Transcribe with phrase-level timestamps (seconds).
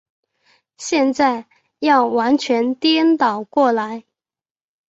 [0.77, 1.45] 现在
[1.77, 4.03] 要完全颠倒过来。